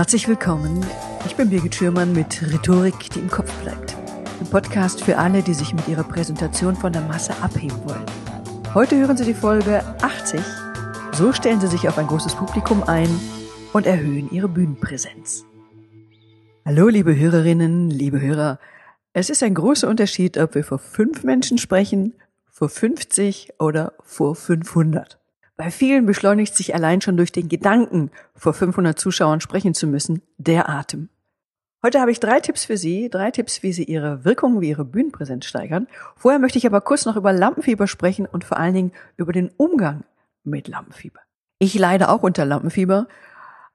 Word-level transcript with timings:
Herzlich 0.00 0.28
willkommen. 0.28 0.82
Ich 1.26 1.36
bin 1.36 1.50
Birgit 1.50 1.74
Schürmann 1.74 2.14
mit 2.14 2.40
Rhetorik, 2.50 3.10
die 3.10 3.18
im 3.18 3.28
Kopf 3.28 3.52
bleibt. 3.62 3.94
Ein 4.40 4.46
Podcast 4.46 5.04
für 5.04 5.18
alle, 5.18 5.42
die 5.42 5.52
sich 5.52 5.74
mit 5.74 5.88
ihrer 5.88 6.04
Präsentation 6.04 6.74
von 6.74 6.90
der 6.90 7.02
Masse 7.02 7.34
abheben 7.42 7.76
wollen. 7.84 8.06
Heute 8.72 8.96
hören 8.96 9.18
Sie 9.18 9.26
die 9.26 9.34
Folge 9.34 9.84
80. 10.00 10.40
So 11.12 11.34
stellen 11.34 11.60
Sie 11.60 11.66
sich 11.66 11.86
auf 11.86 11.98
ein 11.98 12.06
großes 12.06 12.34
Publikum 12.34 12.82
ein 12.82 13.10
und 13.74 13.84
erhöhen 13.84 14.30
Ihre 14.30 14.48
Bühnenpräsenz. 14.48 15.44
Hallo, 16.64 16.88
liebe 16.88 17.14
Hörerinnen, 17.14 17.90
liebe 17.90 18.22
Hörer. 18.22 18.58
Es 19.12 19.28
ist 19.28 19.42
ein 19.42 19.52
großer 19.52 19.86
Unterschied, 19.86 20.38
ob 20.38 20.54
wir 20.54 20.64
vor 20.64 20.78
fünf 20.78 21.24
Menschen 21.24 21.58
sprechen, 21.58 22.14
vor 22.50 22.70
50 22.70 23.50
oder 23.58 23.92
vor 24.02 24.34
500. 24.34 25.19
Bei 25.60 25.70
vielen 25.70 26.06
beschleunigt 26.06 26.56
sich 26.56 26.74
allein 26.74 27.02
schon 27.02 27.18
durch 27.18 27.32
den 27.32 27.50
Gedanken, 27.50 28.10
vor 28.34 28.54
500 28.54 28.98
Zuschauern 28.98 29.42
sprechen 29.42 29.74
zu 29.74 29.86
müssen, 29.86 30.22
der 30.38 30.70
Atem. 30.70 31.10
Heute 31.84 32.00
habe 32.00 32.10
ich 32.10 32.18
drei 32.18 32.40
Tipps 32.40 32.64
für 32.64 32.78
Sie, 32.78 33.10
drei 33.10 33.30
Tipps, 33.30 33.62
wie 33.62 33.74
Sie 33.74 33.84
Ihre 33.84 34.24
Wirkung, 34.24 34.62
wie 34.62 34.70
Ihre 34.70 34.86
Bühnenpräsenz 34.86 35.44
steigern. 35.44 35.86
Vorher 36.16 36.40
möchte 36.40 36.56
ich 36.56 36.64
aber 36.64 36.80
kurz 36.80 37.04
noch 37.04 37.16
über 37.16 37.34
Lampenfieber 37.34 37.86
sprechen 37.88 38.24
und 38.24 38.42
vor 38.42 38.56
allen 38.56 38.72
Dingen 38.72 38.92
über 39.18 39.34
den 39.34 39.50
Umgang 39.58 40.04
mit 40.44 40.66
Lampenfieber. 40.66 41.20
Ich 41.58 41.74
leide 41.78 42.08
auch 42.08 42.22
unter 42.22 42.46
Lampenfieber 42.46 43.06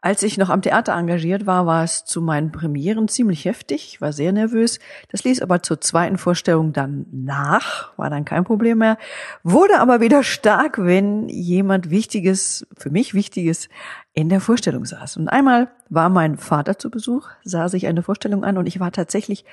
als 0.05 0.21
ich 0.21 0.37
noch 0.37 0.51
am 0.51 0.61
Theater 0.61 0.93
engagiert 0.93 1.47
war, 1.47 1.65
war 1.65 1.83
es 1.83 2.05
zu 2.05 2.21
meinen 2.21 2.51
Premieren 2.51 3.07
ziemlich 3.07 3.45
heftig. 3.45 3.87
Ich 3.87 4.01
war 4.01 4.13
sehr 4.13 4.31
nervös. 4.31 4.77
Das 5.09 5.23
ließ 5.23 5.41
aber 5.41 5.63
zur 5.63 5.81
zweiten 5.81 6.19
Vorstellung 6.19 6.73
dann 6.73 7.07
nach, 7.11 7.97
war 7.97 8.11
dann 8.11 8.23
kein 8.23 8.43
Problem 8.43 8.77
mehr. 8.77 8.99
Wurde 9.41 9.79
aber 9.79 10.01
wieder 10.01 10.21
stark, 10.21 10.77
wenn 10.77 11.27
jemand 11.27 11.89
Wichtiges, 11.89 12.67
für 12.77 12.91
mich 12.91 13.15
Wichtiges, 13.15 13.67
in 14.13 14.29
der 14.29 14.41
Vorstellung 14.41 14.85
saß. 14.85 15.17
Und 15.17 15.27
einmal 15.27 15.71
war 15.89 16.09
mein 16.09 16.37
Vater 16.37 16.77
zu 16.77 16.91
Besuch, 16.91 17.27
sah 17.43 17.67
sich 17.67 17.87
eine 17.87 18.03
Vorstellung 18.03 18.43
an 18.43 18.59
und 18.59 18.67
ich 18.67 18.79
war 18.79 18.91
tatsächlich 18.91 19.43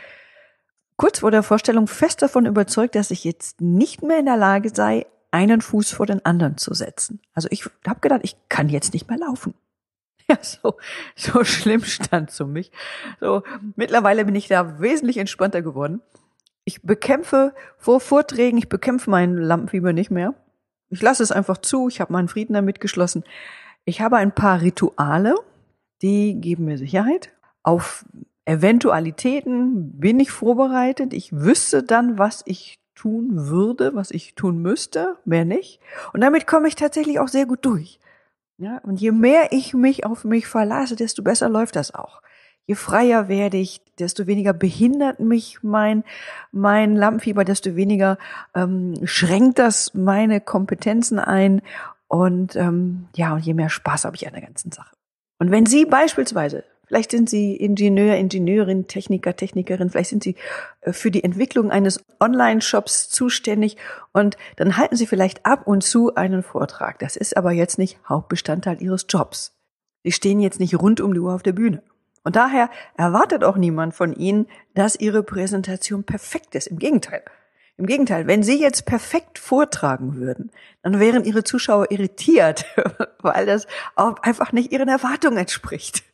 kurz 0.96 1.20
vor 1.20 1.30
der 1.30 1.42
Vorstellung 1.42 1.86
fest 1.86 2.20
davon 2.20 2.44
überzeugt, 2.44 2.94
dass 2.94 3.10
ich 3.10 3.24
jetzt 3.24 3.62
nicht 3.62 4.02
mehr 4.02 4.18
in 4.18 4.26
der 4.26 4.36
Lage 4.36 4.68
sei, 4.68 5.06
einen 5.30 5.62
Fuß 5.62 5.92
vor 5.92 6.04
den 6.04 6.22
anderen 6.26 6.58
zu 6.58 6.74
setzen. 6.74 7.22
Also 7.32 7.48
ich 7.50 7.64
habe 7.88 8.00
gedacht, 8.00 8.20
ich 8.22 8.36
kann 8.50 8.68
jetzt 8.68 8.92
nicht 8.92 9.08
mehr 9.08 9.18
laufen. 9.18 9.54
Ja, 10.32 10.38
so, 10.42 10.76
so 11.14 11.44
schlimm 11.44 11.84
stand 11.84 12.38
um 12.40 12.52
mich. 12.52 12.70
So, 13.20 13.42
mittlerweile 13.76 14.24
bin 14.24 14.34
ich 14.34 14.48
da 14.48 14.80
wesentlich 14.80 15.18
entspannter 15.18 15.62
geworden. 15.62 16.00
Ich 16.64 16.82
bekämpfe 16.82 17.54
vor 17.76 18.00
Vorträgen, 18.00 18.58
ich 18.58 18.68
bekämpfe 18.68 19.10
meinen 19.10 19.36
Lampenfieber 19.36 19.92
nicht 19.92 20.10
mehr. 20.10 20.34
Ich 20.90 21.02
lasse 21.02 21.22
es 21.22 21.32
einfach 21.32 21.58
zu, 21.58 21.88
ich 21.88 22.00
habe 22.00 22.12
meinen 22.12 22.28
Frieden 22.28 22.54
damit 22.54 22.80
geschlossen. 22.80 23.24
Ich 23.84 24.00
habe 24.00 24.16
ein 24.16 24.32
paar 24.32 24.60
Rituale, 24.60 25.34
die 26.02 26.40
geben 26.40 26.66
mir 26.66 26.78
Sicherheit. 26.78 27.32
Auf 27.62 28.04
Eventualitäten 28.44 29.98
bin 29.98 30.20
ich 30.20 30.30
vorbereitet. 30.30 31.12
Ich 31.12 31.32
wüsste 31.32 31.82
dann, 31.82 32.18
was 32.18 32.42
ich 32.44 32.78
tun 32.94 33.48
würde, 33.48 33.94
was 33.94 34.10
ich 34.10 34.34
tun 34.34 34.62
müsste, 34.62 35.16
mehr 35.24 35.44
nicht. 35.44 35.80
Und 36.12 36.20
damit 36.20 36.46
komme 36.46 36.68
ich 36.68 36.76
tatsächlich 36.76 37.18
auch 37.18 37.28
sehr 37.28 37.46
gut 37.46 37.64
durch. 37.64 37.98
Ja, 38.58 38.78
und 38.84 39.00
je 39.00 39.12
mehr 39.12 39.48
ich 39.52 39.74
mich 39.74 40.04
auf 40.06 40.24
mich 40.24 40.46
verlasse, 40.46 40.96
desto 40.96 41.22
besser 41.22 41.48
läuft 41.48 41.76
das 41.76 41.94
auch. 41.94 42.22
Je 42.64 42.76
freier 42.76 43.28
werde 43.28 43.56
ich, 43.56 43.80
desto 43.98 44.26
weniger 44.26 44.52
behindert 44.52 45.18
mich 45.18 45.62
mein, 45.62 46.04
mein 46.52 46.94
Lampenfieber, 46.94 47.44
desto 47.44 47.74
weniger 47.74 48.18
ähm, 48.54 48.94
schränkt 49.04 49.58
das 49.58 49.94
meine 49.94 50.40
Kompetenzen 50.40 51.18
ein. 51.18 51.62
Und 52.06 52.54
ähm, 52.54 53.08
ja, 53.16 53.34
und 53.34 53.44
je 53.44 53.54
mehr 53.54 53.68
Spaß 53.68 54.04
habe 54.04 54.16
ich 54.16 54.26
an 54.26 54.34
der 54.34 54.42
ganzen 54.42 54.70
Sache. 54.70 54.94
Und 55.38 55.50
wenn 55.50 55.66
Sie 55.66 55.84
beispielsweise 55.84 56.64
Vielleicht 56.92 57.12
sind 57.12 57.30
Sie 57.30 57.56
Ingenieur, 57.56 58.16
Ingenieurin, 58.16 58.86
Techniker, 58.86 59.34
Technikerin. 59.34 59.88
Vielleicht 59.88 60.10
sind 60.10 60.22
Sie 60.22 60.36
äh, 60.82 60.92
für 60.92 61.10
die 61.10 61.24
Entwicklung 61.24 61.70
eines 61.70 62.04
Online-Shops 62.20 63.08
zuständig 63.08 63.78
und 64.12 64.36
dann 64.56 64.76
halten 64.76 64.96
Sie 64.96 65.06
vielleicht 65.06 65.46
ab 65.46 65.66
und 65.66 65.82
zu 65.82 66.14
einen 66.16 66.42
Vortrag. 66.42 66.98
Das 66.98 67.16
ist 67.16 67.34
aber 67.38 67.52
jetzt 67.52 67.78
nicht 67.78 67.98
Hauptbestandteil 68.06 68.82
Ihres 68.82 69.06
Jobs. 69.08 69.56
Sie 70.04 70.12
stehen 70.12 70.38
jetzt 70.38 70.60
nicht 70.60 70.78
rund 70.78 71.00
um 71.00 71.14
die 71.14 71.20
Uhr 71.20 71.32
auf 71.32 71.42
der 71.42 71.54
Bühne. 71.54 71.82
Und 72.24 72.36
daher 72.36 72.68
erwartet 72.94 73.42
auch 73.42 73.56
niemand 73.56 73.94
von 73.94 74.12
Ihnen, 74.12 74.46
dass 74.74 74.94
Ihre 74.94 75.22
Präsentation 75.22 76.04
perfekt 76.04 76.54
ist. 76.54 76.66
Im 76.66 76.78
Gegenteil. 76.78 77.22
Im 77.78 77.86
Gegenteil, 77.86 78.26
wenn 78.26 78.42
Sie 78.42 78.60
jetzt 78.60 78.84
perfekt 78.84 79.38
vortragen 79.38 80.16
würden, 80.16 80.50
dann 80.82 81.00
wären 81.00 81.24
Ihre 81.24 81.42
Zuschauer 81.42 81.90
irritiert, 81.90 82.66
weil 83.22 83.46
das 83.46 83.66
auch 83.96 84.18
einfach 84.18 84.52
nicht 84.52 84.72
Ihren 84.72 84.90
Erwartungen 84.90 85.38
entspricht. 85.38 86.04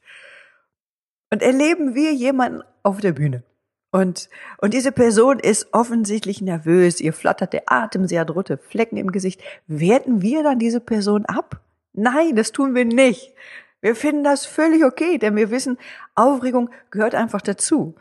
Und 1.30 1.42
erleben 1.42 1.94
wir 1.94 2.12
jemanden 2.14 2.62
auf 2.82 3.00
der 3.00 3.12
Bühne. 3.12 3.42
Und, 3.90 4.28
und 4.58 4.74
diese 4.74 4.92
Person 4.92 5.38
ist 5.38 5.68
offensichtlich 5.72 6.42
nervös, 6.42 7.00
ihr 7.00 7.14
flattert 7.14 7.54
der 7.54 7.62
Atem, 7.66 8.06
sie 8.06 8.20
hat 8.20 8.30
rote 8.30 8.58
Flecken 8.58 8.98
im 8.98 9.12
Gesicht. 9.12 9.40
Werten 9.66 10.20
wir 10.20 10.42
dann 10.42 10.58
diese 10.58 10.80
Person 10.80 11.24
ab? 11.24 11.60
Nein, 11.94 12.36
das 12.36 12.52
tun 12.52 12.74
wir 12.74 12.84
nicht. 12.84 13.34
Wir 13.80 13.94
finden 13.94 14.24
das 14.24 14.44
völlig 14.44 14.84
okay, 14.84 15.18
denn 15.18 15.36
wir 15.36 15.50
wissen, 15.50 15.78
Aufregung 16.14 16.70
gehört 16.90 17.14
einfach 17.14 17.40
dazu. 17.40 17.94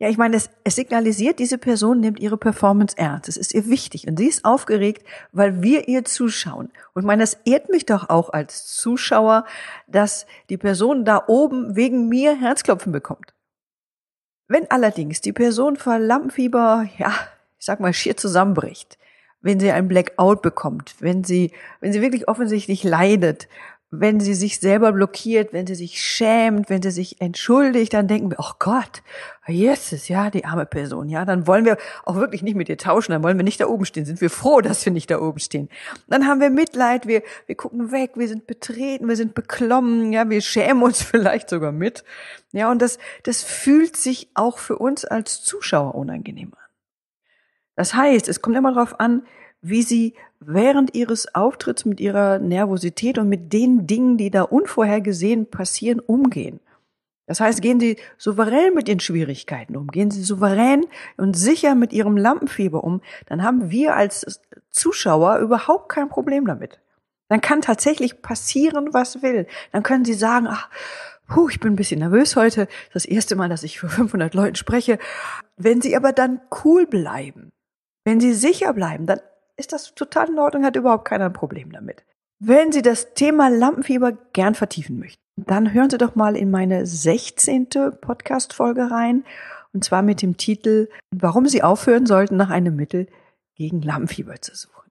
Ja, 0.00 0.08
ich 0.08 0.16
meine, 0.16 0.34
es, 0.34 0.48
es 0.64 0.76
signalisiert, 0.76 1.38
diese 1.38 1.58
Person 1.58 2.00
nimmt 2.00 2.20
ihre 2.20 2.38
Performance 2.38 2.96
ernst. 2.96 3.28
Es 3.28 3.36
ist 3.36 3.52
ihr 3.52 3.66
wichtig. 3.68 4.08
Und 4.08 4.18
sie 4.18 4.28
ist 4.28 4.46
aufgeregt, 4.46 5.06
weil 5.30 5.62
wir 5.62 5.88
ihr 5.88 6.06
zuschauen. 6.06 6.70
Und 6.94 7.02
ich 7.02 7.06
meine, 7.06 7.22
das 7.22 7.34
ehrt 7.44 7.68
mich 7.68 7.84
doch 7.84 8.08
auch 8.08 8.30
als 8.30 8.66
Zuschauer, 8.66 9.44
dass 9.86 10.24
die 10.48 10.56
Person 10.56 11.04
da 11.04 11.24
oben 11.26 11.76
wegen 11.76 12.08
mir 12.08 12.34
Herzklopfen 12.34 12.92
bekommt. 12.92 13.34
Wenn 14.48 14.70
allerdings 14.70 15.20
die 15.20 15.34
Person 15.34 15.76
vor 15.76 15.98
Lampenfieber, 15.98 16.88
ja, 16.96 17.12
ich 17.58 17.66
sag 17.66 17.78
mal, 17.80 17.92
schier 17.92 18.16
zusammenbricht, 18.16 18.96
wenn 19.42 19.60
sie 19.60 19.70
ein 19.70 19.86
Blackout 19.86 20.40
bekommt, 20.40 20.94
wenn 21.00 21.24
sie, 21.24 21.52
wenn 21.80 21.92
sie 21.92 22.00
wirklich 22.00 22.26
offensichtlich 22.26 22.84
leidet, 22.84 23.48
wenn 23.92 24.20
sie 24.20 24.34
sich 24.34 24.60
selber 24.60 24.92
blockiert, 24.92 25.52
wenn 25.52 25.66
sie 25.66 25.74
sich 25.74 26.00
schämt, 26.00 26.70
wenn 26.70 26.80
sie 26.80 26.92
sich 26.92 27.20
entschuldigt, 27.20 27.92
dann 27.92 28.06
denken 28.06 28.30
wir, 28.30 28.36
oh 28.38 28.52
Gott, 28.60 29.02
Jesus, 29.48 30.06
ja, 30.06 30.30
die 30.30 30.44
arme 30.44 30.64
Person, 30.64 31.08
ja, 31.08 31.24
dann 31.24 31.48
wollen 31.48 31.64
wir 31.64 31.76
auch 32.04 32.14
wirklich 32.14 32.42
nicht 32.42 32.54
mit 32.54 32.68
ihr 32.68 32.78
tauschen, 32.78 33.10
dann 33.10 33.24
wollen 33.24 33.36
wir 33.36 33.42
nicht 33.42 33.60
da 33.60 33.66
oben 33.66 33.84
stehen, 33.84 34.04
sind 34.04 34.20
wir 34.20 34.30
froh, 34.30 34.60
dass 34.62 34.84
wir 34.84 34.92
nicht 34.92 35.10
da 35.10 35.20
oben 35.20 35.40
stehen. 35.40 35.68
Dann 36.06 36.28
haben 36.28 36.40
wir 36.40 36.50
Mitleid, 36.50 37.08
wir, 37.08 37.22
wir 37.46 37.56
gucken 37.56 37.90
weg, 37.90 38.12
wir 38.14 38.28
sind 38.28 38.46
betreten, 38.46 39.08
wir 39.08 39.16
sind 39.16 39.34
beklommen, 39.34 40.12
ja, 40.12 40.30
wir 40.30 40.40
schämen 40.40 40.84
uns 40.84 41.02
vielleicht 41.02 41.50
sogar 41.50 41.72
mit. 41.72 42.04
Ja, 42.52 42.70
und 42.70 42.80
das, 42.80 42.98
das 43.24 43.42
fühlt 43.42 43.96
sich 43.96 44.30
auch 44.34 44.58
für 44.58 44.78
uns 44.78 45.04
als 45.04 45.42
Zuschauer 45.42 45.96
unangenehm 45.96 46.52
an. 46.52 46.68
Das 47.74 47.94
heißt, 47.94 48.28
es 48.28 48.40
kommt 48.40 48.56
immer 48.56 48.72
darauf 48.72 49.00
an, 49.00 49.22
wie 49.62 49.82
sie 49.82 50.14
während 50.40 50.94
ihres 50.94 51.34
Auftritts 51.34 51.84
mit 51.84 52.00
ihrer 52.00 52.38
Nervosität 52.38 53.18
und 53.18 53.28
mit 53.28 53.52
den 53.52 53.86
Dingen, 53.86 54.16
die 54.16 54.30
da 54.30 54.42
unvorhergesehen 54.42 55.46
passieren, 55.46 56.00
umgehen. 56.00 56.60
Das 57.26 57.38
heißt, 57.38 57.62
gehen 57.62 57.78
Sie 57.78 57.96
souverän 58.18 58.74
mit 58.74 58.88
den 58.88 58.98
Schwierigkeiten 58.98 59.76
um, 59.76 59.86
gehen 59.86 60.10
Sie 60.10 60.24
souverän 60.24 60.86
und 61.16 61.36
sicher 61.36 61.76
mit 61.76 61.92
Ihrem 61.92 62.16
Lampenfieber 62.16 62.82
um, 62.82 63.02
dann 63.26 63.44
haben 63.44 63.70
wir 63.70 63.94
als 63.94 64.40
Zuschauer 64.70 65.38
überhaupt 65.38 65.90
kein 65.90 66.08
Problem 66.08 66.44
damit. 66.44 66.80
Dann 67.28 67.40
kann 67.40 67.60
tatsächlich 67.60 68.20
passieren, 68.20 68.92
was 68.92 69.22
will. 69.22 69.46
Dann 69.70 69.84
können 69.84 70.04
Sie 70.04 70.14
sagen, 70.14 70.48
ach, 70.48 70.68
puh, 71.28 71.48
ich 71.48 71.60
bin 71.60 71.74
ein 71.74 71.76
bisschen 71.76 72.00
nervös 72.00 72.34
heute, 72.34 72.66
das 72.92 73.04
erste 73.04 73.36
Mal, 73.36 73.48
dass 73.48 73.62
ich 73.62 73.78
vor 73.78 73.90
500 73.90 74.34
Leuten 74.34 74.56
spreche. 74.56 74.98
Wenn 75.56 75.80
Sie 75.80 75.96
aber 75.96 76.12
dann 76.12 76.40
cool 76.64 76.88
bleiben, 76.88 77.52
wenn 78.04 78.18
Sie 78.18 78.34
sicher 78.34 78.72
bleiben, 78.72 79.06
dann 79.06 79.20
ist 79.60 79.72
das 79.72 79.94
total 79.94 80.30
in 80.30 80.38
Ordnung, 80.38 80.64
hat 80.64 80.74
überhaupt 80.74 81.04
keiner 81.04 81.26
ein 81.26 81.32
Problem 81.32 81.70
damit. 81.70 82.04
Wenn 82.40 82.72
Sie 82.72 82.82
das 82.82 83.14
Thema 83.14 83.48
Lampenfieber 83.48 84.12
gern 84.32 84.54
vertiefen 84.54 84.98
möchten, 84.98 85.20
dann 85.36 85.72
hören 85.72 85.90
Sie 85.90 85.98
doch 85.98 86.14
mal 86.14 86.36
in 86.36 86.50
meine 86.50 86.86
16. 86.86 87.68
Podcast-Folge 88.00 88.90
rein, 88.90 89.24
und 89.72 89.84
zwar 89.84 90.02
mit 90.02 90.22
dem 90.22 90.36
Titel, 90.36 90.88
warum 91.14 91.46
Sie 91.46 91.62
aufhören 91.62 92.06
sollten, 92.06 92.36
nach 92.36 92.50
einem 92.50 92.74
Mittel 92.74 93.06
gegen 93.54 93.82
Lampenfieber 93.82 94.40
zu 94.40 94.56
suchen. 94.56 94.90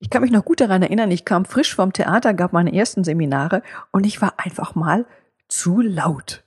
Ich 0.00 0.10
kann 0.10 0.22
mich 0.22 0.32
noch 0.32 0.44
gut 0.44 0.60
daran 0.60 0.82
erinnern, 0.82 1.10
ich 1.10 1.24
kam 1.24 1.44
frisch 1.44 1.76
vom 1.76 1.92
Theater, 1.92 2.34
gab 2.34 2.52
meine 2.52 2.74
ersten 2.74 3.04
Seminare 3.04 3.62
und 3.92 4.04
ich 4.04 4.20
war 4.20 4.34
einfach 4.38 4.74
mal 4.74 5.06
zu 5.48 5.80
laut. 5.80 6.42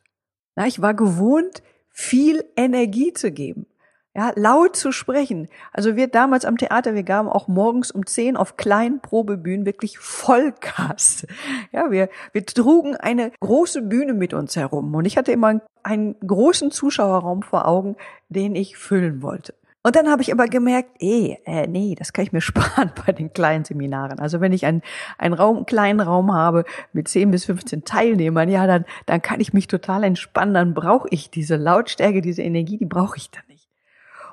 Na, 0.56 0.66
ich 0.68 0.82
war 0.82 0.94
gewohnt, 0.94 1.64
viel 1.90 2.44
Energie 2.58 3.14
zu 3.14 3.32
geben 3.32 3.68
ja, 4.16 4.32
laut 4.36 4.76
zu 4.76 4.92
sprechen. 4.92 5.50
Also 5.74 5.96
wir 5.96 6.08
damals 6.08 6.46
am 6.46 6.58
Theater, 6.58 6.96
wir 6.96 7.04
gaben 7.04 7.28
auch 7.28 7.48
morgens 7.48 7.92
um 7.92 8.06
zehn 8.06 8.38
auf 8.38 8.56
kleinen 8.56 9.02
Probebühnen 9.02 9.66
wirklich 9.66 10.00
Vollgas. 10.00 11.28
Ja, 11.72 11.92
wir, 11.92 12.10
wir 12.32 12.46
trugen 12.46 12.96
eine 12.96 13.32
große 13.42 13.82
Bühne 13.82 14.14
mit 14.14 14.34
uns 14.34 14.56
herum 14.56 14.94
und 14.96 15.06
ich 15.06 15.18
hatte 15.18 15.34
immer 15.34 15.60
einen 15.84 16.16
großen 16.26 16.72
Zuschauerraum 16.72 17.44
vor 17.44 17.68
Augen, 17.68 17.98
den 18.30 18.56
ich 18.56 18.78
füllen 18.78 19.22
wollte. 19.22 19.54
Und 19.84 19.96
dann 19.96 20.10
habe 20.10 20.24
ich 20.24 20.32
aber 20.32 20.48
gemerkt, 20.48 20.90
eh, 21.00 21.38
äh, 21.46 21.68
nee, 21.68 21.94
das 21.94 22.12
kann 22.12 22.26
ich 22.26 22.32
mir 22.32 22.42
sparen 22.42 22.92
bei 23.06 23.12
den 23.12 23.34
kleinen 23.34 23.66
Seminaren. 23.66 24.18
Also 24.18 24.42
wenn 24.42 24.52
ich 24.52 24.66
einen, 24.66 24.82
einen 25.20 25.36
Raum, 25.36 25.58
einen 25.58 25.66
kleinen 25.68 26.00
Raum 26.00 26.34
habe 26.34 26.66
mit 26.92 27.08
10 27.08 27.30
bis 27.30 27.46
15 27.46 27.84
Teilnehmern, 27.84 28.50
ja, 28.50 28.66
dann, 28.66 28.86
dann 29.06 29.22
kann 29.22 29.42
ich 29.42 29.54
mich 29.54 29.68
total 29.68 30.04
entspannen, 30.04 30.56
dann 30.56 30.74
brauche 30.74 31.08
ich 31.12 31.30
diese 31.30 31.58
Lautstärke, 31.58 32.22
diese 32.22 32.42
Energie, 32.42 32.78
die 32.78 32.86
brauche 32.86 33.18
ich 33.18 33.30
dann 33.30 33.44
nicht. 33.48 33.55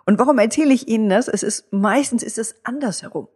Und 0.04 0.18
warum 0.18 0.38
erzähle 0.38 0.74
ich 0.74 0.88
Ihnen 0.88 1.08
das? 1.08 1.28
Es 1.28 1.42
ist, 1.42 1.72
meistens 1.72 2.22
ist 2.22 2.38
es 2.38 2.54
andersherum. 2.64 3.28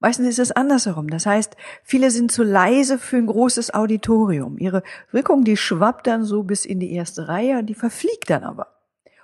Meistens 0.00 0.28
ist 0.28 0.38
es 0.38 0.52
andersherum. 0.52 1.08
Das 1.08 1.26
heißt, 1.26 1.56
viele 1.82 2.10
sind 2.10 2.30
zu 2.30 2.44
leise 2.44 2.98
für 2.98 3.16
ein 3.16 3.26
großes 3.26 3.74
Auditorium. 3.74 4.56
Ihre 4.58 4.82
Wirkung, 5.10 5.44
die 5.44 5.56
schwappt 5.56 6.06
dann 6.06 6.24
so 6.24 6.44
bis 6.44 6.64
in 6.64 6.78
die 6.78 6.92
erste 6.92 7.26
Reihe 7.26 7.58
und 7.58 7.66
die 7.66 7.74
verfliegt 7.74 8.30
dann 8.30 8.44
aber. 8.44 8.68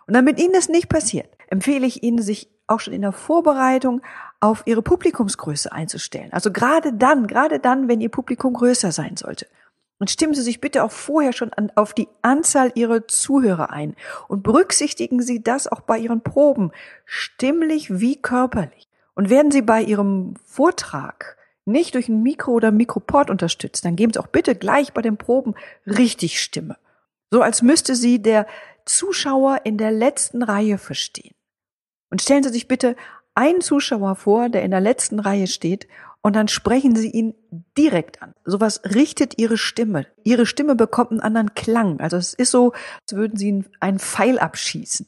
Und 0.07 0.15
damit 0.15 0.41
Ihnen 0.41 0.53
das 0.53 0.69
nicht 0.69 0.89
passiert, 0.89 1.29
empfehle 1.49 1.87
ich 1.87 2.03
Ihnen, 2.03 2.21
sich 2.21 2.51
auch 2.67 2.81
schon 2.81 2.95
in 2.95 3.03
der 3.03 3.13
Vorbereitung 3.13 4.03
auf 4.41 4.63
Ihre 4.67 4.83
Publikumsgröße 4.83 5.71
einzustellen. 5.71 6.33
Also 6.33 6.51
gerade 6.51 6.93
dann, 6.93 7.27
gerade 7.27 7.61
dann, 7.61 7.89
wenn 7.89 8.01
Ihr 8.01 8.11
Publikum 8.11 8.55
größer 8.55 8.91
sein 8.91 9.17
sollte. 9.17 9.47
Und 10.05 10.11
stimmen 10.11 10.35
Sie 10.35 10.43
sich 10.43 10.61
bitte 10.61 10.85
auch 10.85 10.93
vorher 10.93 11.33
schon 11.33 11.55
an, 11.55 11.73
auf 11.77 11.95
die 11.95 12.09
Anzahl 12.21 12.71
Ihrer 12.75 13.09
Zuhörer 13.09 13.71
ein 13.71 13.97
und 14.29 14.43
berücksichtigen 14.43 15.23
Sie 15.23 15.43
das 15.43 15.67
auch 15.67 15.81
bei 15.81 15.97
Ihren 15.97 16.21
Proben, 16.21 16.73
stimmlich 17.07 18.01
wie 18.01 18.21
körperlich. 18.21 18.87
Und 19.15 19.31
werden 19.31 19.51
Sie 19.51 19.63
bei 19.63 19.81
Ihrem 19.81 20.35
Vortrag 20.45 21.39
nicht 21.65 21.95
durch 21.95 22.11
ein 22.11 22.23
Mikro 22.23 22.53
oder 22.53 22.71
Mikroport 22.71 23.31
unterstützt, 23.31 23.87
dann 23.87 23.97
geben 23.97 24.13
Sie 24.13 24.19
auch 24.19 24.27
bitte 24.27 24.55
gleich 24.55 24.93
bei 24.93 25.01
den 25.01 25.17
Proben 25.17 25.55
richtig 25.87 26.39
Stimme. 26.39 26.77
So 27.31 27.41
als 27.41 27.63
müsste 27.63 27.95
sie 27.95 28.21
der 28.21 28.47
Zuschauer 28.85 29.63
in 29.65 29.79
der 29.79 29.91
letzten 29.91 30.43
Reihe 30.43 30.77
verstehen. 30.77 31.35
Und 32.11 32.21
stellen 32.21 32.43
Sie 32.43 32.51
sich 32.51 32.69
bitte 32.69 32.95
einen 33.35 33.63
Zuschauer 33.63 34.17
vor, 34.17 34.51
der 34.51 34.65
in 34.65 34.71
der 34.71 34.83
letzten 34.83 35.19
Reihe 35.19 35.47
steht, 35.47 35.89
und 36.25 36.35
dann 36.35 36.49
sprechen 36.49 36.97
Sie 36.97 37.11
ihn 37.11 37.35
direkt 37.77 38.23
an. 38.23 38.33
Sowas 38.47 38.81
richtet 38.95 39.39
Ihre 39.39 39.59
Stimme. 39.59 40.07
Ihre 40.23 40.47
Stimme 40.47 40.75
bekommt 40.75 41.11
einen 41.11 41.21
anderen 41.21 41.55
Klang. 41.55 42.01
Also 42.01 42.17
es 42.17 42.33
ist 42.33 42.51
so, 42.51 42.73
als 43.03 43.15
würden 43.15 43.37
Sie 43.37 43.63
einen 43.79 43.99
Pfeil 43.99 44.39
abschießen. 44.39 45.07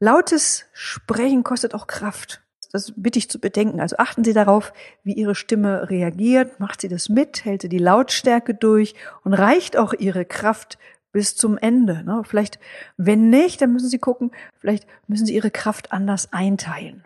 Lautes 0.00 0.64
Sprechen 0.72 1.44
kostet 1.44 1.72
auch 1.72 1.86
Kraft. 1.86 2.42
Das 2.72 2.92
bitte 2.96 3.20
ich 3.20 3.30
zu 3.30 3.38
bedenken. 3.38 3.80
Also 3.80 3.98
achten 3.98 4.24
Sie 4.24 4.32
darauf, 4.32 4.72
wie 5.04 5.12
Ihre 5.12 5.36
Stimme 5.36 5.88
reagiert. 5.88 6.58
Macht 6.58 6.80
sie 6.80 6.88
das 6.88 7.08
mit? 7.08 7.44
Hält 7.44 7.62
sie 7.62 7.68
die 7.68 7.78
Lautstärke 7.78 8.52
durch? 8.52 8.96
Und 9.22 9.34
reicht 9.34 9.76
auch 9.76 9.92
Ihre 9.92 10.24
Kraft 10.24 10.78
bis 11.12 11.36
zum 11.36 11.58
Ende. 11.58 12.02
Ne? 12.02 12.22
Vielleicht, 12.24 12.58
wenn 12.96 13.30
nicht, 13.30 13.62
dann 13.62 13.72
müssen 13.72 13.88
Sie 13.88 13.98
gucken, 14.00 14.32
vielleicht 14.58 14.88
müssen 15.06 15.26
Sie 15.26 15.34
Ihre 15.34 15.52
Kraft 15.52 15.92
anders 15.92 16.32
einteilen. 16.32 17.04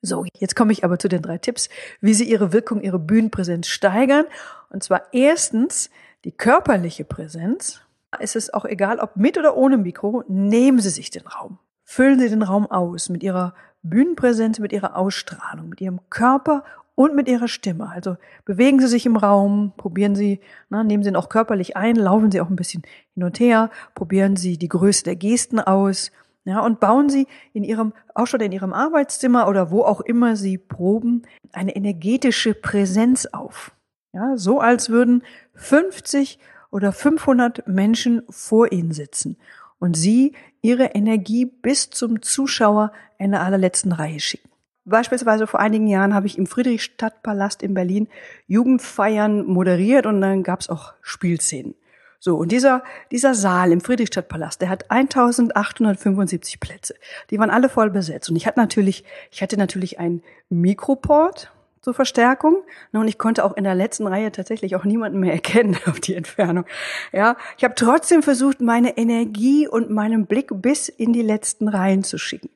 So, 0.00 0.24
jetzt 0.38 0.54
komme 0.54 0.72
ich 0.72 0.84
aber 0.84 0.98
zu 0.98 1.08
den 1.08 1.22
drei 1.22 1.38
Tipps, 1.38 1.68
wie 2.00 2.14
Sie 2.14 2.24
Ihre 2.24 2.52
Wirkung, 2.52 2.80
Ihre 2.80 2.98
Bühnenpräsenz 2.98 3.66
steigern. 3.66 4.26
Und 4.70 4.82
zwar 4.82 5.12
erstens 5.12 5.90
die 6.24 6.32
körperliche 6.32 7.04
Präsenz. 7.04 7.80
Es 8.18 8.36
ist 8.36 8.54
auch 8.54 8.64
egal, 8.64 9.00
ob 9.00 9.16
mit 9.16 9.38
oder 9.38 9.56
ohne 9.56 9.76
Mikro, 9.76 10.24
nehmen 10.28 10.78
Sie 10.80 10.90
sich 10.90 11.10
den 11.10 11.26
Raum. 11.26 11.58
Füllen 11.84 12.18
Sie 12.18 12.28
den 12.28 12.42
Raum 12.42 12.70
aus 12.70 13.08
mit 13.08 13.22
Ihrer 13.22 13.54
Bühnenpräsenz, 13.82 14.58
mit 14.58 14.72
Ihrer 14.72 14.96
Ausstrahlung, 14.96 15.68
mit 15.68 15.80
Ihrem 15.80 16.00
Körper 16.10 16.64
und 16.98 17.14
mit 17.14 17.28
ihrer 17.28 17.46
Stimme. 17.46 17.88
Also 17.88 18.16
bewegen 18.44 18.80
Sie 18.80 18.88
sich 18.88 19.06
im 19.06 19.16
Raum, 19.16 19.72
probieren 19.76 20.16
Sie, 20.16 20.40
na, 20.68 20.82
nehmen 20.82 21.04
Sie 21.04 21.10
ihn 21.10 21.16
auch 21.16 21.28
körperlich 21.28 21.76
ein, 21.76 21.94
laufen 21.94 22.32
Sie 22.32 22.40
auch 22.40 22.50
ein 22.50 22.56
bisschen 22.56 22.82
hin 23.14 23.22
und 23.22 23.38
her, 23.38 23.70
probieren 23.94 24.34
Sie 24.34 24.58
die 24.58 24.68
Größe 24.68 25.04
der 25.04 25.14
Gesten 25.14 25.60
aus, 25.60 26.10
ja, 26.48 26.60
und 26.60 26.80
bauen 26.80 27.10
Sie 27.10 27.26
in 27.52 27.62
Ihrem, 27.62 27.92
auch 28.14 28.26
schon 28.26 28.40
in 28.40 28.52
Ihrem 28.52 28.72
Arbeitszimmer 28.72 29.48
oder 29.48 29.70
wo 29.70 29.82
auch 29.82 30.00
immer 30.00 30.34
Sie 30.34 30.56
proben, 30.56 31.24
eine 31.52 31.76
energetische 31.76 32.54
Präsenz 32.54 33.26
auf. 33.26 33.72
Ja, 34.14 34.38
so 34.38 34.58
als 34.58 34.88
würden 34.88 35.22
50 35.56 36.38
oder 36.70 36.92
500 36.92 37.68
Menschen 37.68 38.22
vor 38.30 38.72
Ihnen 38.72 38.92
sitzen 38.92 39.36
und 39.78 39.94
Sie 39.94 40.32
Ihre 40.62 40.86
Energie 40.86 41.44
bis 41.44 41.90
zum 41.90 42.22
Zuschauer 42.22 42.92
in 43.18 43.32
der 43.32 43.42
allerletzten 43.42 43.92
Reihe 43.92 44.18
schicken. 44.18 44.48
Beispielsweise 44.86 45.46
vor 45.46 45.60
einigen 45.60 45.86
Jahren 45.86 46.14
habe 46.14 46.26
ich 46.26 46.38
im 46.38 46.46
Friedrichstadtpalast 46.46 47.62
in 47.62 47.74
Berlin 47.74 48.08
Jugendfeiern 48.46 49.44
moderiert 49.44 50.06
und 50.06 50.22
dann 50.22 50.42
gab 50.42 50.60
es 50.60 50.70
auch 50.70 50.94
Spielszenen. 51.02 51.74
So, 52.20 52.36
und 52.36 52.50
dieser, 52.50 52.82
dieser 53.12 53.34
Saal 53.34 53.70
im 53.70 53.80
Friedrichstadtpalast, 53.80 54.60
der 54.60 54.70
hat 54.70 54.90
1875 54.90 56.58
Plätze. 56.58 56.94
Die 57.30 57.38
waren 57.38 57.50
alle 57.50 57.68
voll 57.68 57.90
besetzt. 57.90 58.28
Und 58.28 58.36
ich 58.36 58.46
hatte 58.46 58.58
natürlich, 58.58 59.04
ich 59.30 59.40
hatte 59.40 59.56
natürlich 59.56 60.00
ein 60.00 60.22
Mikroport 60.48 61.52
zur 61.80 61.94
Verstärkung. 61.94 62.64
Und 62.92 63.06
ich 63.06 63.18
konnte 63.18 63.44
auch 63.44 63.56
in 63.56 63.62
der 63.62 63.76
letzten 63.76 64.08
Reihe 64.08 64.32
tatsächlich 64.32 64.74
auch 64.74 64.84
niemanden 64.84 65.20
mehr 65.20 65.32
erkennen 65.38 65.76
auf 65.86 66.00
die 66.00 66.14
Entfernung. 66.14 66.64
Ja, 67.12 67.36
ich 67.56 67.62
habe 67.62 67.76
trotzdem 67.76 68.24
versucht, 68.24 68.60
meine 68.60 68.96
Energie 68.96 69.68
und 69.68 69.90
meinen 69.90 70.26
Blick 70.26 70.50
bis 70.50 70.88
in 70.88 71.12
die 71.12 71.22
letzten 71.22 71.68
Reihen 71.68 72.02
zu 72.02 72.18
schicken 72.18 72.50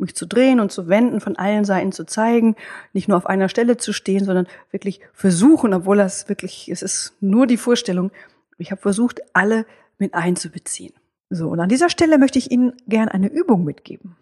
mich 0.00 0.14
zu 0.14 0.26
drehen 0.26 0.60
und 0.60 0.70
zu 0.70 0.88
wenden, 0.88 1.20
von 1.20 1.36
allen 1.36 1.64
Seiten 1.64 1.90
zu 1.92 2.04
zeigen, 2.04 2.54
nicht 2.92 3.08
nur 3.08 3.16
auf 3.16 3.26
einer 3.26 3.48
Stelle 3.48 3.76
zu 3.76 3.92
stehen, 3.92 4.24
sondern 4.24 4.46
wirklich 4.70 5.00
versuchen, 5.12 5.74
obwohl 5.74 5.96
das 5.96 6.28
wirklich, 6.28 6.68
es 6.68 6.82
ist 6.82 7.14
nur 7.20 7.48
die 7.48 7.56
Vorstellung, 7.56 8.12
ich 8.58 8.70
habe 8.70 8.80
versucht, 8.80 9.20
alle 9.32 9.66
mit 9.98 10.14
einzubeziehen. 10.14 10.92
So, 11.30 11.48
und 11.48 11.60
an 11.60 11.68
dieser 11.68 11.90
Stelle 11.90 12.18
möchte 12.18 12.38
ich 12.38 12.50
Ihnen 12.50 12.72
gern 12.86 13.08
eine 13.08 13.28
Übung 13.28 13.64
mitgeben. 13.64 14.16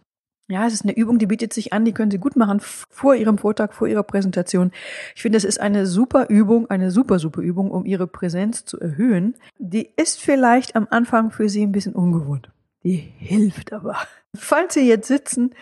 Ja, 0.48 0.64
es 0.66 0.74
ist 0.74 0.84
eine 0.84 0.96
Übung, 0.96 1.18
die 1.18 1.26
bietet 1.26 1.52
sich 1.52 1.72
an, 1.72 1.84
die 1.84 1.92
können 1.92 2.10
Sie 2.12 2.18
gut 2.18 2.36
machen 2.36 2.60
vor 2.60 3.16
Ihrem 3.16 3.36
Vortrag, 3.36 3.74
vor 3.74 3.88
Ihrer 3.88 4.04
Präsentation. 4.04 4.70
Ich 5.16 5.22
finde, 5.22 5.38
es 5.38 5.44
ist 5.44 5.60
eine 5.60 5.86
super 5.86 6.28
Übung, 6.28 6.70
eine 6.70 6.92
super, 6.92 7.18
super 7.18 7.40
Übung, 7.40 7.72
um 7.72 7.84
Ihre 7.84 8.06
Präsenz 8.06 8.64
zu 8.64 8.78
erhöhen. 8.78 9.34
Die 9.58 9.90
ist 9.96 10.20
vielleicht 10.20 10.76
am 10.76 10.86
Anfang 10.88 11.32
für 11.32 11.48
Sie 11.48 11.66
ein 11.66 11.72
bisschen 11.72 11.94
ungewohnt. 11.94 12.50
Die 12.84 12.96
hilft 12.96 13.72
aber. 13.72 13.96
Falls 14.36 14.74
Sie 14.74 14.86
jetzt 14.86 15.08
sitzen, 15.08 15.52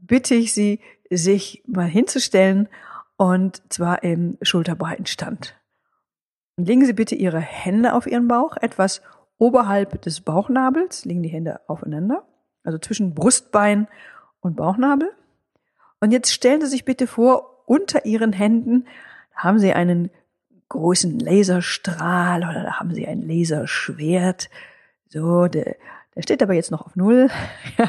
bitte 0.00 0.36
ich 0.36 0.52
Sie, 0.52 0.80
sich 1.10 1.64
mal 1.66 1.88
hinzustellen 1.88 2.68
und 3.16 3.62
zwar 3.72 4.04
im 4.04 4.36
schulterbreiten 4.42 5.06
Stand. 5.06 5.56
Legen 6.66 6.84
Sie 6.84 6.92
bitte 6.92 7.14
Ihre 7.14 7.40
Hände 7.40 7.94
auf 7.94 8.06
Ihren 8.06 8.28
Bauch, 8.28 8.56
etwas 8.56 9.02
oberhalb 9.38 10.02
des 10.02 10.20
Bauchnabels, 10.20 11.04
legen 11.04 11.22
die 11.22 11.28
Hände 11.28 11.60
aufeinander, 11.68 12.24
also 12.64 12.78
zwischen 12.78 13.14
Brustbein 13.14 13.86
und 14.40 14.56
Bauchnabel. 14.56 15.10
Und 16.00 16.12
jetzt 16.12 16.32
stellen 16.32 16.60
Sie 16.60 16.66
sich 16.66 16.84
bitte 16.84 17.06
vor, 17.06 17.64
unter 17.66 18.04
Ihren 18.04 18.32
Händen 18.32 18.86
haben 19.34 19.58
Sie 19.58 19.72
einen 19.72 20.10
großen 20.68 21.18
Laserstrahl 21.18 22.42
oder 22.42 22.62
da 22.62 22.80
haben 22.80 22.94
Sie 22.94 23.06
ein 23.06 23.22
Laserschwert. 23.22 24.50
So, 25.08 25.46
der, 25.46 25.76
der 26.14 26.22
steht 26.22 26.42
aber 26.42 26.54
jetzt 26.54 26.70
noch 26.70 26.84
auf 26.84 26.96
Null. 26.96 27.28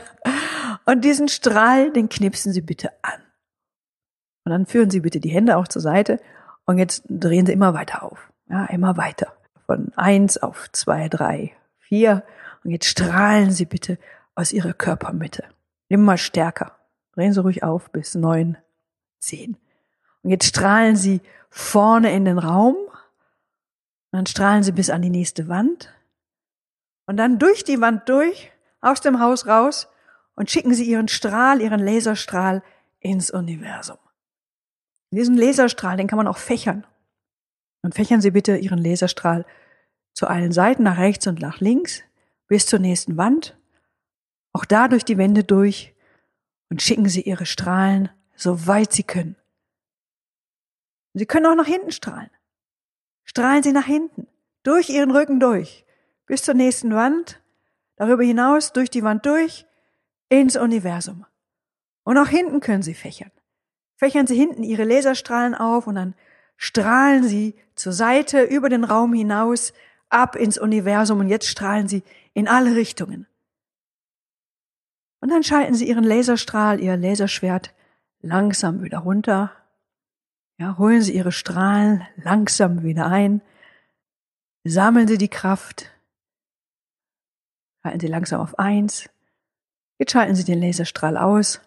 Und 0.85 1.03
diesen 1.03 1.27
Strahl, 1.27 1.91
den 1.91 2.09
knipsen 2.09 2.51
Sie 2.53 2.61
bitte 2.61 2.91
an. 3.01 3.21
Und 4.43 4.51
dann 4.51 4.65
führen 4.65 4.89
Sie 4.89 5.01
bitte 5.01 5.19
die 5.19 5.29
Hände 5.29 5.57
auch 5.57 5.67
zur 5.67 5.81
Seite 5.81 6.19
und 6.65 6.77
jetzt 6.77 7.03
drehen 7.07 7.45
Sie 7.45 7.51
immer 7.51 7.73
weiter 7.73 8.03
auf. 8.03 8.31
Ja, 8.49 8.65
immer 8.65 8.97
weiter. 8.97 9.33
Von 9.65 9.93
eins 9.95 10.37
auf 10.37 10.71
zwei, 10.71 11.07
drei, 11.07 11.55
vier. 11.77 12.23
Und 12.63 12.71
jetzt 12.71 12.87
strahlen 12.87 13.51
Sie 13.51 13.65
bitte 13.65 13.97
aus 14.35 14.51
Ihrer 14.51 14.73
Körpermitte. 14.73 15.43
Immer 15.87 16.17
stärker. 16.17 16.75
Drehen 17.13 17.33
Sie 17.33 17.41
ruhig 17.41 17.63
auf 17.63 17.91
bis 17.91 18.15
neun, 18.15 18.57
zehn. 19.19 19.57
Und 20.23 20.31
jetzt 20.31 20.47
strahlen 20.47 20.95
Sie 20.95 21.21
vorne 21.49 22.11
in 22.11 22.25
den 22.25 22.39
Raum. 22.39 22.75
Und 22.75 22.91
dann 24.11 24.25
strahlen 24.25 24.63
Sie 24.63 24.71
bis 24.71 24.89
an 24.89 25.01
die 25.01 25.09
nächste 25.09 25.47
Wand. 25.47 25.93
Und 27.05 27.17
dann 27.17 27.39
durch 27.39 27.63
die 27.63 27.81
Wand 27.81 28.09
durch, 28.09 28.51
aus 28.81 29.01
dem 29.01 29.19
Haus 29.19 29.47
raus 29.47 29.87
und 30.35 30.49
schicken 30.49 30.73
Sie 30.73 30.85
Ihren 30.85 31.07
Strahl, 31.07 31.61
Ihren 31.61 31.79
Laserstrahl 31.79 32.63
ins 32.99 33.29
Universum. 33.29 33.97
Diesen 35.11 35.37
Laserstrahl, 35.37 35.97
den 35.97 36.07
kann 36.07 36.17
man 36.17 36.27
auch 36.27 36.37
fächern. 36.37 36.85
Und 37.81 37.95
fächern 37.95 38.21
Sie 38.21 38.31
bitte 38.31 38.57
Ihren 38.57 38.83
Laserstrahl 38.83 39.45
zu 40.13 40.27
allen 40.27 40.51
Seiten, 40.51 40.83
nach 40.83 40.97
rechts 40.97 41.27
und 41.27 41.39
nach 41.39 41.59
links, 41.59 42.03
bis 42.47 42.65
zur 42.65 42.79
nächsten 42.79 43.17
Wand. 43.17 43.57
Auch 44.51 44.65
da 44.65 44.87
durch 44.87 45.05
die 45.05 45.17
Wände 45.17 45.43
durch 45.43 45.93
und 46.69 46.81
schicken 46.81 47.07
Sie 47.07 47.21
Ihre 47.21 47.45
Strahlen 47.45 48.09
so 48.35 48.67
weit 48.67 48.91
Sie 48.91 49.03
können. 49.03 49.35
Sie 51.13 51.25
können 51.25 51.45
auch 51.45 51.55
nach 51.55 51.67
hinten 51.67 51.91
strahlen. 51.91 52.29
Strahlen 53.25 53.63
Sie 53.63 53.71
nach 53.71 53.85
hinten, 53.85 54.27
durch 54.63 54.89
Ihren 54.89 55.11
Rücken 55.11 55.39
durch, 55.39 55.85
bis 56.25 56.43
zur 56.43 56.53
nächsten 56.53 56.93
Wand, 56.93 57.41
darüber 57.95 58.23
hinaus 58.23 58.73
durch 58.73 58.89
die 58.89 59.03
Wand 59.03 59.25
durch, 59.25 59.65
ins 60.29 60.55
Universum. 60.55 61.25
Und 62.03 62.17
auch 62.17 62.27
hinten 62.27 62.59
können 62.59 62.83
Sie 62.83 62.93
fächern. 62.93 63.31
Fächern 63.97 64.27
Sie 64.27 64.35
hinten 64.35 64.63
Ihre 64.63 64.85
Laserstrahlen 64.85 65.55
auf 65.55 65.87
und 65.87 65.95
dann 65.95 66.15
strahlen 66.59 67.23
Sie 67.23 67.55
zur 67.73 67.93
Seite 67.93 68.43
über 68.43 68.67
den 68.67 68.83
Raum 68.83 69.13
hinaus 69.13 69.73
ab 70.09 70.35
ins 70.35 70.57
Universum 70.57 71.21
und 71.21 71.29
jetzt 71.29 71.47
strahlen 71.47 71.87
Sie 71.87 72.03
in 72.33 72.49
alle 72.49 72.75
Richtungen. 72.75 73.25
Und 75.21 75.29
dann 75.29 75.41
schalten 75.41 75.73
Sie 75.73 75.87
Ihren 75.87 76.03
Laserstrahl, 76.03 76.81
Ihr 76.81 76.97
Laserschwert 76.97 77.73
langsam 78.19 78.83
wieder 78.83 78.99
runter. 78.99 79.53
Ja, 80.57 80.77
holen 80.77 81.01
Sie 81.01 81.15
Ihre 81.15 81.31
Strahlen 81.31 82.05
langsam 82.17 82.83
wieder 82.83 83.07
ein. 83.07 83.41
Sammeln 84.65 85.07
Sie 85.07 85.17
die 85.17 85.29
Kraft. 85.29 85.89
Halten 87.85 88.01
Sie 88.01 88.07
langsam 88.07 88.41
auf 88.41 88.59
eins. 88.59 89.09
Jetzt 89.97 90.11
schalten 90.11 90.35
Sie 90.35 90.43
den 90.43 90.59
Laserstrahl 90.59 91.15
aus 91.15 91.61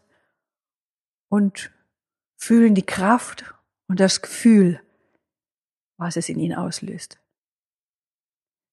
und 1.30 1.70
fühlen 2.36 2.74
die 2.74 2.84
Kraft 2.84 3.54
und 3.88 4.00
das 4.00 4.22
Gefühl, 4.22 4.80
was 5.98 6.16
es 6.16 6.28
in 6.28 6.38
Ihnen 6.38 6.56
auslöst. 6.56 7.18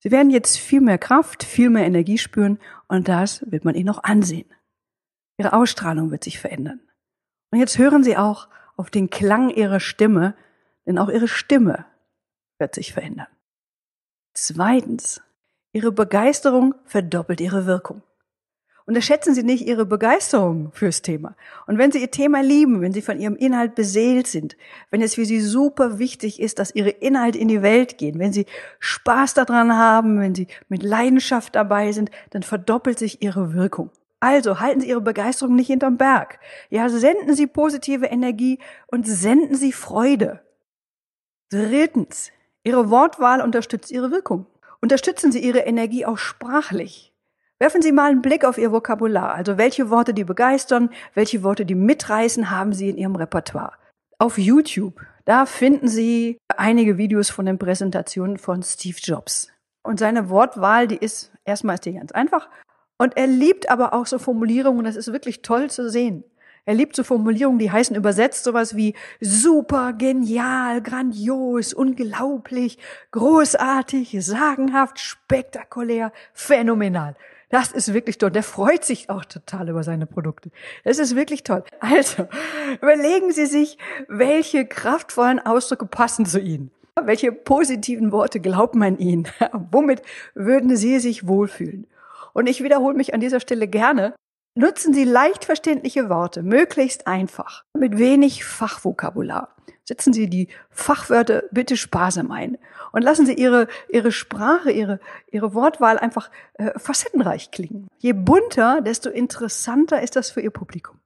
Sie 0.01 0.11
werden 0.11 0.29
jetzt 0.29 0.57
viel 0.57 0.81
mehr 0.81 0.97
Kraft, 0.97 1.43
viel 1.43 1.69
mehr 1.69 1.85
Energie 1.85 2.17
spüren 2.17 2.59
und 2.87 3.07
das 3.07 3.49
wird 3.51 3.65
man 3.65 3.75
Ihnen 3.75 3.87
noch 3.87 4.03
ansehen. 4.03 4.49
Ihre 5.37 5.53
Ausstrahlung 5.53 6.11
wird 6.11 6.23
sich 6.23 6.39
verändern. 6.39 6.81
Und 7.51 7.59
jetzt 7.59 7.77
hören 7.77 8.03
Sie 8.03 8.17
auch 8.17 8.47
auf 8.77 8.89
den 8.89 9.09
Klang 9.09 9.49
Ihrer 9.49 9.79
Stimme, 9.79 10.35
denn 10.85 10.97
auch 10.97 11.09
Ihre 11.09 11.27
Stimme 11.27 11.85
wird 12.59 12.75
sich 12.75 12.93
verändern. 12.93 13.27
Zweitens, 14.33 15.21
Ihre 15.73 15.91
Begeisterung 15.91 16.75
verdoppelt 16.85 17.41
Ihre 17.41 17.65
Wirkung. 17.65 18.01
Unterschätzen 18.89 19.36
Sie 19.36 19.43
nicht 19.43 19.67
Ihre 19.67 19.86
Begeisterung 19.86 20.72
fürs 20.74 21.03
Thema. 21.03 21.36
Und 21.67 21.77
wenn 21.77 21.91
Sie 21.91 22.01
Ihr 22.01 22.10
Thema 22.10 22.41
lieben, 22.41 22.81
wenn 22.81 22.91
Sie 22.91 23.03
von 23.03 23.19
Ihrem 23.19 23.36
Inhalt 23.36 23.75
beseelt 23.75 24.25
sind, 24.25 24.58
wenn 24.89 25.03
es 25.03 25.13
für 25.13 25.25
Sie 25.25 25.41
super 25.41 26.00
wichtig 26.00 26.39
ist, 26.39 26.58
dass 26.58 26.74
Ihre 26.74 26.89
Inhalte 26.89 27.38
in 27.38 27.50
die 27.50 27.62
Welt 27.62 28.00
gehen, 28.00 28.17
wenn 28.17 28.34
Sie 28.34 28.48
Spaß 28.79 29.36
daran 29.36 29.77
haben, 29.77 30.19
wenn 30.19 30.34
Sie 30.34 30.48
mit 30.69 30.81
Leidenschaft 30.81 31.53
dabei 31.53 31.91
sind, 31.91 32.10
dann 32.31 32.41
verdoppelt 32.41 32.98
sich 32.98 33.22
Ihre 33.22 33.53
Wirkung. 33.53 33.91
Also 34.22 34.60
halten 34.60 34.81
Sie 34.81 34.89
Ihre 34.89 35.01
Begeisterung 35.01 35.55
nicht 35.55 35.67
hinterm 35.67 35.98
Berg. 35.98 36.39
Ja, 36.72 36.89
senden 36.89 37.36
Sie 37.36 37.46
positive 37.46 38.08
Energie 38.08 38.58
und 38.88 39.08
senden 39.08 39.55
Sie 39.55 39.72
Freude. 39.72 40.39
Drittens, 41.51 42.31
Ihre 42.63 42.89
Wortwahl 42.89 43.41
unterstützt 43.41 43.91
Ihre 43.91 44.10
Wirkung. 44.10 44.48
Unterstützen 44.81 45.31
Sie 45.31 45.43
Ihre 45.43 45.60
Energie 45.60 46.08
auch 46.08 46.17
sprachlich. 46.17 47.08
Werfen 47.61 47.81
Sie 47.81 47.91
mal 47.91 48.09
einen 48.09 48.21
Blick 48.21 48.45
auf 48.45 48.57
Ihr 48.57 48.71
Vokabular. 48.71 49.33
Also 49.33 49.57
welche 49.57 49.89
Worte, 49.89 50.13
die 50.13 50.23
begeistern, 50.23 50.89
welche 51.13 51.43
Worte, 51.43 51.65
die 51.65 51.75
mitreißen, 51.75 52.49
haben 52.49 52.71
Sie 52.71 52.89
in 52.89 52.97
Ihrem 52.97 53.17
Repertoire. 53.17 53.73
Auf 54.17 54.37
YouTube, 54.37 55.01
da 55.25 55.45
finden 55.45 55.89
Sie 55.89 56.37
einige 56.47 56.97
Videos 56.97 57.29
von 57.29 57.45
den 57.45 57.59
Präsentationen 57.59 58.37
von 58.37 58.63
Steve 58.63 58.97
Jobs. 59.01 59.49
Und 59.83 59.99
seine 59.99 60.29
Wortwahl, 60.29 60.87
die 60.87 60.95
ist, 60.97 61.33
erstmal 61.43 61.75
ist 61.75 61.85
die 61.85 61.93
ganz 61.93 62.13
einfach 62.13 62.47
und 62.97 63.17
er 63.17 63.27
liebt 63.27 63.69
aber 63.69 63.93
auch 63.93 64.05
so 64.05 64.19
Formulierungen, 64.19 64.85
das 64.85 64.95
ist 64.95 65.11
wirklich 65.11 65.41
toll 65.41 65.69
zu 65.69 65.89
sehen. 65.89 66.23
Er 66.65 66.75
liebt 66.75 66.95
so 66.95 67.03
Formulierungen, 67.03 67.59
die 67.59 67.71
heißen 67.71 67.95
übersetzt 67.95 68.43
sowas 68.43 68.75
wie 68.75 68.93
super, 69.19 69.93
genial, 69.93 70.81
grandios, 70.81 71.73
unglaublich, 71.73 72.77
großartig, 73.11 74.17
sagenhaft, 74.19 74.99
spektakulär, 74.99 76.11
phänomenal. 76.33 77.15
Das 77.50 77.72
ist 77.72 77.94
wirklich 77.94 78.20
toll. 78.20 78.32
Der 78.32 78.44
freut 78.44 78.86
sich 78.86 79.10
auch 79.10 79.25
total 79.25 79.70
über 79.70 79.84
seine 79.84 80.06
Produkte. 80.06 80.51
Das 80.84 81.00
ist 81.00 81.15
wirklich 81.15 81.44
toll. 81.44 81.63
Also, 81.79 82.27
überlegen 82.82 83.32
Sie 83.32 83.48
sich, 83.48 83.77
welche 84.08 84.65
kraftvollen 84.65 85.39
Ausdrücke 85.39 85.88
passen 85.88 86.25
zu 86.25 86.39
Ihnen. 86.39 86.72
Welche 87.01 87.32
positiven 87.32 88.12
Worte 88.12 88.39
glaubt 88.39 88.75
man 88.75 88.98
Ihnen? 88.98 89.27
Womit 89.72 90.01
würden 90.36 90.75
Sie 90.75 91.00
sich 91.00 91.27
wohlfühlen? 91.27 91.88
Und 92.34 92.48
ich 92.48 92.63
wiederhole 92.63 92.96
mich 92.96 93.13
an 93.13 93.20
dieser 93.20 93.39
Stelle 93.39 93.68
gerne. 93.68 94.13
Nutzen 94.56 94.94
Sie 94.94 95.03
leicht 95.03 95.46
verständliche 95.46 96.10
Worte, 96.10 96.44
möglichst 96.44 97.08
einfach, 97.08 97.63
mit 97.74 97.98
wenig 97.98 98.44
Fachvokabular. 98.44 99.56
Setzen 99.89 100.13
Sie 100.13 100.29
die 100.29 100.48
Fachwörter 100.69 101.43
bitte 101.51 101.75
sparsam 101.75 102.31
ein 102.31 102.60
und 102.91 103.01
lassen 103.01 103.25
Sie 103.25 103.34
Ihre, 103.34 103.67
Ihre 103.91 104.12
Sprache, 104.12 104.69
Ihre, 104.69 105.00
Ihre 105.31 105.55
Wortwahl 105.55 105.98
einfach 105.98 106.29
äh, 106.53 106.77
facettenreich 106.77 107.50
klingen. 107.50 107.88
Je 107.98 108.13
bunter, 108.13 108.81
desto 108.81 109.10
interessanter 109.10 110.03
ist 110.03 110.15
das 110.15 110.29
für 110.29 110.41
Ihr 110.41 110.51
Publikum. 110.51 111.00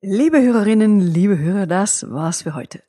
Liebe 0.00 0.40
Hörerinnen, 0.40 1.00
liebe 1.00 1.38
Hörer, 1.38 1.66
das 1.66 2.10
war's 2.10 2.40
für 2.40 2.54
heute. 2.54 2.82